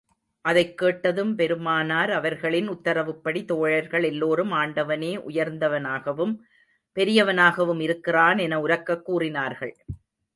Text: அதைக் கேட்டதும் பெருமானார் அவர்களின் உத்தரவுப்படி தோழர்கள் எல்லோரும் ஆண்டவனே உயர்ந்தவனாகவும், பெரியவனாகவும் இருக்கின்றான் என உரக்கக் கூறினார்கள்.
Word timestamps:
அதைக் 0.41 0.77
கேட்டதும் 0.77 1.35
பெருமானார் 1.35 2.11
அவர்களின் 2.11 2.69
உத்தரவுப்படி 2.69 3.45
தோழர்கள் 3.45 4.03
எல்லோரும் 4.03 4.51
ஆண்டவனே 4.51 5.11
உயர்ந்தவனாகவும், 5.27 6.33
பெரியவனாகவும் 6.97 7.81
இருக்கின்றான் 7.81 8.37
என 8.37 8.59
உரக்கக் 8.59 9.05
கூறினார்கள். 9.05 9.75